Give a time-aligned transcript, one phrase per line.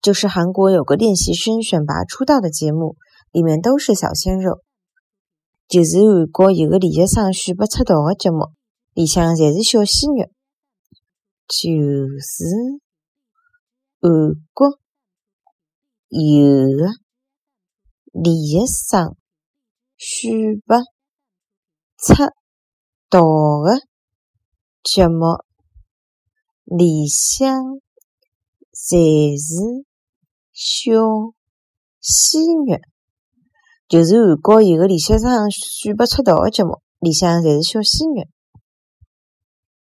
[0.00, 2.96] 就是韩国有个练习生选拔出道的节目，
[3.32, 4.60] 里面都是小鲜肉。
[5.66, 8.52] 就是韩国有个练习生选拔出道的节目，
[8.94, 10.30] 里向侪是小鲜肉。
[11.48, 11.58] 就
[12.20, 12.44] 是
[14.00, 14.10] 韩
[14.54, 14.78] 国
[16.08, 16.92] 有个
[18.12, 19.16] 练习生
[19.96, 20.78] 选拔
[21.98, 22.14] 出
[23.10, 23.20] 道
[23.64, 23.80] 的
[24.84, 25.42] 节目，
[26.64, 27.80] 里向
[28.72, 29.87] 侪是
[30.60, 30.90] 小
[32.00, 32.80] 鲜肉。
[33.86, 38.26] 就是韩国有个练习生选拔出道的节目，里向侪是小鲜肉。